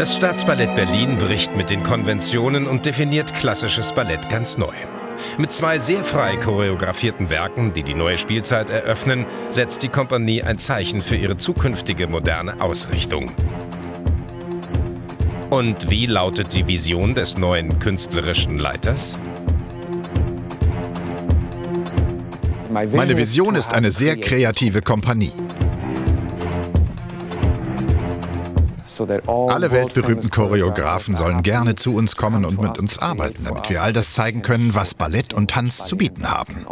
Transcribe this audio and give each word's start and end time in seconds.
Das 0.00 0.16
Staatsballett 0.16 0.74
Berlin 0.76 1.18
bricht 1.18 1.54
mit 1.56 1.68
den 1.68 1.82
Konventionen 1.82 2.66
und 2.66 2.86
definiert 2.86 3.34
klassisches 3.34 3.92
Ballett 3.92 4.30
ganz 4.30 4.56
neu. 4.56 4.72
Mit 5.36 5.52
zwei 5.52 5.78
sehr 5.78 6.04
frei 6.04 6.36
choreografierten 6.36 7.28
Werken, 7.28 7.74
die 7.74 7.82
die 7.82 7.92
neue 7.92 8.16
Spielzeit 8.16 8.70
eröffnen, 8.70 9.26
setzt 9.50 9.82
die 9.82 9.90
Kompanie 9.90 10.42
ein 10.42 10.56
Zeichen 10.56 11.02
für 11.02 11.16
ihre 11.16 11.36
zukünftige 11.36 12.06
moderne 12.06 12.62
Ausrichtung. 12.62 13.30
Und 15.50 15.90
wie 15.90 16.06
lautet 16.06 16.54
die 16.54 16.66
Vision 16.66 17.14
des 17.14 17.36
neuen 17.36 17.78
künstlerischen 17.78 18.56
Leiters? 18.56 19.18
Meine 22.72 23.18
Vision 23.18 23.54
ist 23.54 23.74
eine 23.74 23.90
sehr 23.90 24.16
kreative 24.16 24.80
Kompanie. 24.80 25.32
Alle 29.26 29.70
weltberühmten 29.70 30.30
Choreografen 30.30 31.14
sollen 31.14 31.42
gerne 31.42 31.74
zu 31.74 31.94
uns 31.94 32.16
kommen 32.16 32.44
und 32.44 32.60
mit 32.60 32.78
uns 32.78 32.98
arbeiten, 32.98 33.44
damit 33.44 33.70
wir 33.70 33.82
all 33.82 33.92
das 33.92 34.12
zeigen 34.12 34.42
können, 34.42 34.74
was 34.74 34.94
Ballett 34.94 35.34
und 35.34 35.50
Tanz 35.50 35.84
zu 35.84 35.96
bieten 35.96 36.30
haben. 36.30 36.66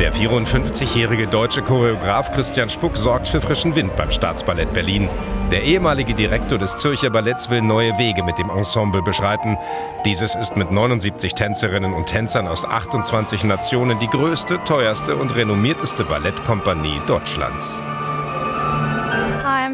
Der 0.00 0.12
54-jährige 0.12 1.28
deutsche 1.28 1.62
Choreograf 1.62 2.32
Christian 2.32 2.68
Spuck 2.68 2.96
sorgt 2.96 3.28
für 3.28 3.40
frischen 3.40 3.76
Wind 3.76 3.94
beim 3.94 4.10
Staatsballett 4.10 4.72
Berlin. 4.72 5.08
Der 5.52 5.62
ehemalige 5.62 6.14
Direktor 6.14 6.58
des 6.58 6.76
Zürcher 6.76 7.10
Balletts 7.10 7.48
will 7.48 7.62
neue 7.62 7.96
Wege 7.96 8.24
mit 8.24 8.36
dem 8.38 8.50
Ensemble 8.50 9.02
beschreiten. 9.02 9.56
Dieses 10.04 10.34
ist 10.34 10.56
mit 10.56 10.72
79 10.72 11.34
Tänzerinnen 11.34 11.94
und 11.94 12.06
Tänzern 12.06 12.48
aus 12.48 12.64
28 12.64 13.44
Nationen 13.44 14.00
die 14.00 14.08
größte, 14.08 14.64
teuerste 14.64 15.16
und 15.16 15.34
renommierteste 15.36 16.04
Ballettkompanie 16.04 17.00
Deutschlands. 17.06 17.84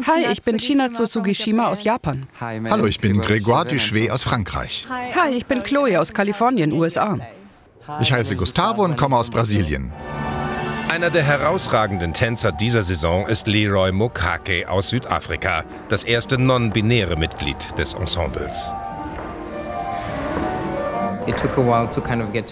Hi, 0.07 0.31
ich 0.31 0.41
bin 0.41 0.59
Shinatsu 0.59 1.05
Tsugishima 1.05 1.67
aus 1.67 1.83
Japan. 1.83 2.27
Hallo, 2.39 2.85
ich 2.85 2.99
bin 2.99 3.21
Grégoire 3.21 3.65
Duchvet 3.65 4.11
aus 4.11 4.23
Frankreich. 4.23 4.87
Hi, 4.89 5.33
ich 5.35 5.45
bin 5.45 5.63
Chloe 5.63 5.99
aus 5.99 6.13
Kalifornien, 6.13 6.73
USA. 6.73 7.17
Ich 7.99 8.11
heiße 8.11 8.35
Gustavo 8.35 8.83
und 8.83 8.95
komme 8.97 9.17
aus 9.17 9.29
Brasilien. 9.29 9.91
Einer 10.89 11.09
der 11.09 11.23
herausragenden 11.23 12.13
Tänzer 12.13 12.51
dieser 12.51 12.83
Saison 12.83 13.25
ist 13.27 13.47
Leroy 13.47 13.91
Mokake 13.91 14.69
aus 14.69 14.89
Südafrika, 14.89 15.63
das 15.87 16.03
erste 16.03 16.37
non-binäre 16.37 17.15
Mitglied 17.15 17.77
des 17.77 17.93
Ensembles. 17.93 18.73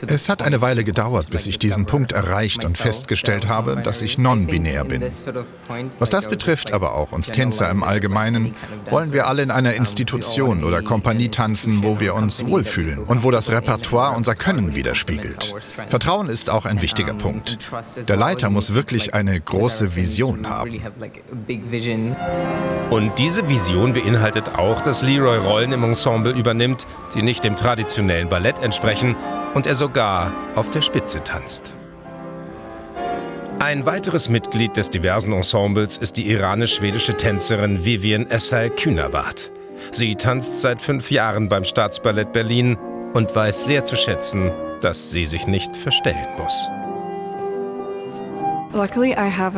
Es 0.08 0.30
hat 0.30 0.42
eine 0.42 0.62
Weile 0.62 0.84
gedauert, 0.84 1.30
bis 1.30 1.48
ich 1.48 1.60
diesen 1.60 1.86
Punkt 1.86 2.12
erreicht 2.12 2.64
und 2.66 2.78
festgestellt 2.78 3.48
habe, 3.48 3.78
dass 3.78 4.02
ich 4.02 4.18
non-binär 4.18 4.86
bin. 4.86 5.04
Was 6.00 6.10
das 6.10 6.28
betrifft, 6.28 6.74
aber 6.74 6.96
auch 6.96 7.12
uns 7.12 7.28
Tänzer 7.28 7.70
im 7.70 7.84
Allgemeinen, 7.84 8.56
wollen 8.90 9.14
wir 9.14 9.28
alle 9.28 9.44
in 9.44 9.52
einer 9.52 9.74
Institution 9.74 10.64
oder 10.64 10.82
Kompanie 10.82 11.30
tanzen, 11.30 11.84
wo 11.84 12.00
wir 12.00 12.16
uns 12.16 12.46
wohlfühlen 12.46 13.00
und 13.00 13.24
wo 13.24 13.32
das 13.32 13.50
Repertoire 13.50 14.16
unser 14.16 14.36
Können 14.36 14.76
widerspiegelt. 14.76 15.56
Vertrauen 15.88 16.28
ist 16.28 16.50
auch 16.50 16.66
ein 16.66 16.82
wichtiger 16.82 17.14
Punkt. 17.14 17.58
Der 18.08 18.18
Leiter 18.18 18.50
muss 18.50 18.74
wirklich 18.74 19.14
eine 19.14 19.40
große 19.40 19.96
Vision 19.96 20.50
haben. 20.50 20.82
Und 22.90 23.20
diese 23.20 23.48
Vision 23.48 23.94
beinhaltet 23.94 24.56
auch, 24.56 24.82
dass 24.82 25.02
Leroy 25.04 25.38
Rollen 25.38 25.72
im 25.72 25.84
Ensemble 25.84 26.32
übernimmt, 26.32 26.88
die 27.14 27.22
nicht 27.22 27.44
dem 27.44 27.56
traditionellen 27.56 28.30
Ballett 28.30 28.60
entsprechen 28.70 29.16
und 29.56 29.66
er 29.66 29.74
sogar 29.74 30.32
auf 30.56 30.70
der 30.70 30.84
Spitze 30.84 31.24
tanzt. 31.24 31.76
Ein 33.60 33.86
weiteres 33.86 34.30
Mitglied 34.30 34.78
des 34.78 34.92
diversen 34.92 35.34
Ensembles 35.34 35.98
ist 35.98 36.18
die 36.18 36.30
iranisch-schwedische 36.32 37.18
Tänzerin 37.18 37.84
Vivian 37.84 38.30
Essay 38.30 38.70
Kühnerwart. 38.70 39.52
Sie 39.92 40.14
tanzt 40.16 40.62
seit 40.62 40.82
fünf 40.82 41.10
Jahren 41.10 41.50
beim 41.50 41.64
Staatsballett 41.64 42.32
Berlin 42.32 42.78
und 43.16 43.36
weiß 43.36 43.66
sehr 43.66 43.84
zu 43.86 43.96
schätzen, 43.96 44.52
dass 44.82 45.10
sie 45.12 45.26
sich 45.26 45.48
nicht 45.48 45.76
verstellen 45.76 46.28
muss. 46.38 46.70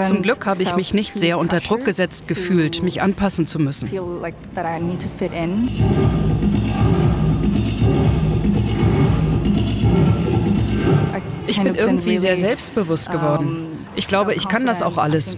Zum 0.03 0.21
Glück 0.21 0.45
habe 0.45 0.63
ich 0.63 0.75
mich 0.75 0.93
nicht 0.93 1.15
sehr 1.15 1.37
unter 1.37 1.59
Druck 1.59 1.83
gesetzt 1.83 2.29
gefühlt, 2.29 2.81
mich 2.81 3.01
anpassen 3.01 3.45
zu 3.45 3.59
müssen. 3.59 3.89
Ich 11.51 11.61
bin 11.61 11.75
irgendwie 11.75 12.17
sehr 12.17 12.37
selbstbewusst 12.37 13.11
geworden. 13.11 13.85
Ich 13.95 14.07
glaube, 14.07 14.33
ich 14.33 14.47
kann 14.47 14.65
das 14.65 14.81
auch 14.81 14.97
alles. 14.97 15.35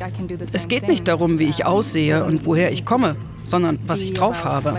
Es 0.53 0.67
geht 0.67 0.87
nicht 0.87 1.07
darum, 1.07 1.39
wie 1.39 1.49
ich 1.49 1.65
aussehe 1.65 2.23
und 2.23 2.45
woher 2.45 2.71
ich 2.71 2.85
komme, 2.85 3.15
sondern 3.45 3.79
was 3.87 4.01
ich 4.01 4.13
drauf 4.13 4.45
habe. 4.45 4.77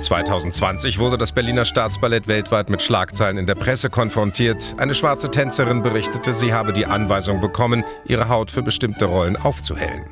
2020 0.00 0.98
wurde 0.98 1.18
das 1.18 1.32
Berliner 1.32 1.64
Staatsballett 1.66 2.28
weltweit 2.28 2.70
mit 2.70 2.80
Schlagzeilen 2.80 3.36
in 3.36 3.44
der 3.44 3.56
Presse 3.56 3.90
konfrontiert. 3.90 4.74
Eine 4.78 4.94
schwarze 4.94 5.30
Tänzerin 5.30 5.82
berichtete, 5.82 6.32
sie 6.32 6.54
habe 6.54 6.72
die 6.72 6.86
Anweisung 6.86 7.42
bekommen, 7.42 7.84
ihre 8.06 8.30
Haut 8.30 8.50
für 8.50 8.62
bestimmte 8.62 9.04
Rollen 9.04 9.36
aufzuhellen. 9.36 10.06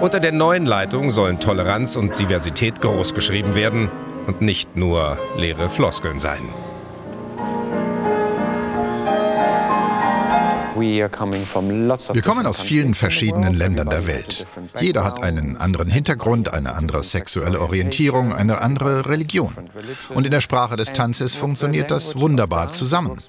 Unter 0.00 0.20
der 0.20 0.32
neuen 0.32 0.64
Leitung 0.64 1.10
sollen 1.10 1.40
Toleranz 1.40 1.96
und 1.96 2.20
Diversität 2.20 2.80
großgeschrieben 2.80 3.56
werden 3.56 3.90
und 4.26 4.40
nicht 4.40 4.76
nur 4.76 5.18
leere 5.36 5.68
Floskeln 5.68 6.20
sein. 6.20 6.48
Wir 10.76 11.08
kommen 12.22 12.46
aus 12.46 12.60
vielen 12.60 12.94
verschiedenen 12.94 13.54
Ländern 13.54 13.88
der 13.88 14.06
Welt. 14.06 14.46
Jeder 14.80 15.04
hat 15.04 15.22
einen 15.22 15.56
anderen 15.56 15.90
Hintergrund, 15.90 16.52
eine 16.52 16.74
andere 16.74 17.02
sexuelle 17.02 17.60
Orientierung, 17.60 18.34
eine 18.34 18.60
andere 18.60 19.08
Religion. 19.08 19.54
Und 20.14 20.24
in 20.24 20.30
der 20.30 20.40
Sprache 20.40 20.76
des 20.76 20.92
Tanzes 20.92 21.34
funktioniert 21.34 21.90
das 21.90 22.18
wunderbar 22.18 22.70
zusammen. 22.72 23.20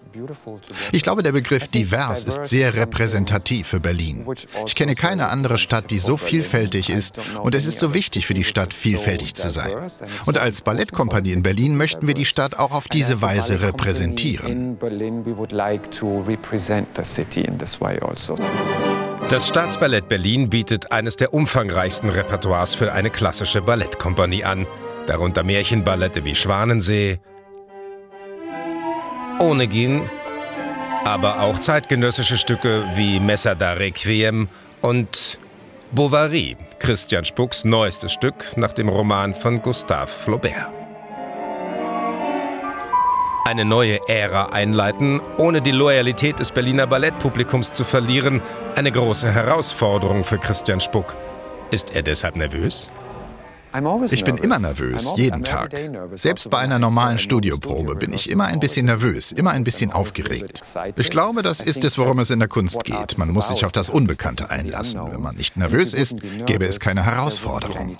Ich 0.91 1.03
glaube, 1.03 1.23
der 1.23 1.31
Begriff 1.31 1.67
divers 1.67 2.23
ist 2.23 2.45
sehr 2.45 2.75
repräsentativ 2.75 3.67
für 3.67 3.79
Berlin. 3.79 4.25
Ich 4.65 4.75
kenne 4.75 4.95
keine 4.95 5.29
andere 5.29 5.57
Stadt, 5.57 5.91
die 5.91 5.99
so 5.99 6.17
vielfältig 6.17 6.89
ist 6.89 7.15
und 7.41 7.55
es 7.55 7.65
ist 7.65 7.79
so 7.79 7.93
wichtig 7.93 8.27
für 8.27 8.33
die 8.33 8.43
Stadt, 8.43 8.73
vielfältig 8.73 9.35
zu 9.35 9.49
sein. 9.49 9.73
Und 10.25 10.37
als 10.37 10.61
Ballettkompanie 10.61 11.31
in 11.31 11.43
Berlin 11.43 11.75
möchten 11.75 12.07
wir 12.07 12.13
die 12.13 12.25
Stadt 12.25 12.57
auch 12.57 12.71
auf 12.71 12.87
diese 12.87 13.21
Weise 13.21 13.61
repräsentieren. 13.61 14.77
Also. 18.01 18.37
Das 19.29 19.47
Staatsballett 19.47 20.07
Berlin 20.07 20.49
bietet 20.49 20.91
eines 20.91 21.15
der 21.15 21.33
umfangreichsten 21.33 22.09
Repertoires 22.09 22.75
für 22.75 22.91
eine 22.91 23.09
klassische 23.09 23.61
Ballettkompanie 23.61 24.43
an, 24.43 24.67
darunter 25.07 25.43
Märchenballette 25.43 26.25
wie 26.25 26.35
Schwanensee, 26.35 27.19
Onegin, 29.41 30.09
aber 31.03 31.41
auch 31.41 31.59
zeitgenössische 31.59 32.37
Stücke 32.37 32.85
wie 32.95 33.19
Messer 33.19 33.55
da 33.55 33.73
Requiem 33.73 34.47
und 34.81 35.39
Bovary, 35.91 36.55
Christian 36.79 37.25
Spucks 37.25 37.65
neuestes 37.65 38.13
Stück 38.13 38.55
nach 38.55 38.71
dem 38.71 38.87
Roman 38.87 39.33
von 39.33 39.61
Gustave 39.61 40.07
Flaubert 40.07 40.69
eine 43.51 43.65
neue 43.65 43.99
Ära 44.07 44.45
einleiten, 44.45 45.19
ohne 45.37 45.61
die 45.61 45.71
Loyalität 45.71 46.39
des 46.39 46.53
Berliner 46.53 46.87
Ballettpublikums 46.87 47.73
zu 47.73 47.83
verlieren, 47.83 48.41
eine 48.75 48.93
große 48.93 49.29
Herausforderung 49.29 50.23
für 50.23 50.37
Christian 50.37 50.79
Spuck. 50.79 51.17
Ist 51.69 51.91
er 51.91 52.01
deshalb 52.01 52.37
nervös? 52.37 52.89
Ich 54.11 54.23
bin 54.23 54.37
immer 54.37 54.59
nervös, 54.59 55.13
jeden 55.15 55.43
Tag. 55.43 55.71
Selbst 56.15 56.49
bei 56.49 56.59
einer 56.59 56.79
normalen 56.79 57.17
Studioprobe 57.17 57.95
bin 57.95 58.13
ich 58.13 58.29
immer 58.29 58.45
ein 58.45 58.59
bisschen 58.59 58.85
nervös, 58.85 59.31
immer 59.31 59.51
ein 59.51 59.63
bisschen 59.63 59.91
aufgeregt. 59.91 60.61
Ich 60.97 61.09
glaube, 61.09 61.41
das 61.41 61.61
ist 61.61 61.83
es, 61.83 61.97
worum 61.97 62.19
es 62.19 62.29
in 62.29 62.39
der 62.39 62.47
Kunst 62.47 62.83
geht. 62.83 63.17
Man 63.17 63.31
muss 63.31 63.47
sich 63.47 63.65
auf 63.65 63.71
das 63.71 63.89
Unbekannte 63.89 64.49
einlassen. 64.49 65.01
Wenn 65.11 65.21
man 65.21 65.35
nicht 65.35 65.57
nervös 65.57 65.93
ist, 65.93 66.17
gäbe 66.45 66.65
es 66.65 66.79
keine 66.79 67.05
Herausforderung. 67.05 67.97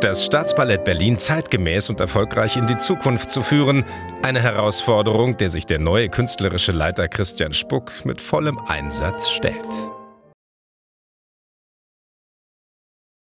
Das 0.00 0.24
Staatsballett 0.24 0.84
Berlin 0.84 1.18
zeitgemäß 1.18 1.90
und 1.90 1.98
erfolgreich 1.98 2.56
in 2.56 2.68
die 2.68 2.76
Zukunft 2.76 3.32
zu 3.32 3.42
führen, 3.42 3.84
eine 4.22 4.40
Herausforderung, 4.40 5.36
der 5.36 5.50
sich 5.50 5.66
der 5.66 5.80
neue 5.80 6.08
künstlerische 6.08 6.70
Leiter 6.70 7.08
Christian 7.08 7.52
Spuck 7.52 8.04
mit 8.04 8.20
vollem 8.20 8.58
Einsatz 8.68 9.28
stellt. 9.28 9.66